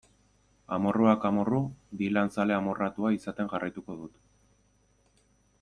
Amorruak 0.77 1.27
amorru, 1.29 1.59
Dylan 2.01 2.33
zale 2.37 2.57
amorratua 2.57 3.15
izaten 3.19 3.53
jarraituko 3.55 4.01
dut. 4.03 4.21